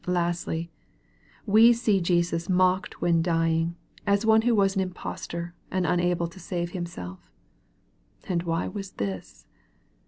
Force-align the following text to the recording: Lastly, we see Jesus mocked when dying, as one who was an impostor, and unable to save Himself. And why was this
Lastly, 0.07 0.71
we 1.45 1.73
see 1.73 2.01
Jesus 2.01 2.49
mocked 2.49 3.01
when 3.01 3.21
dying, 3.21 3.75
as 4.07 4.25
one 4.25 4.41
who 4.41 4.55
was 4.55 4.75
an 4.75 4.81
impostor, 4.81 5.53
and 5.69 5.85
unable 5.85 6.25
to 6.29 6.39
save 6.39 6.71
Himself. 6.71 7.29
And 8.27 8.41
why 8.41 8.67
was 8.67 8.93
this 8.93 9.45